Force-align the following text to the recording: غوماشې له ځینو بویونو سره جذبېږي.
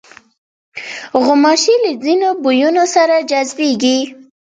غوماشې 1.23 1.75
له 1.83 1.91
ځینو 2.03 2.29
بویونو 2.41 2.83
سره 2.95 3.15
جذبېږي. 3.29 3.99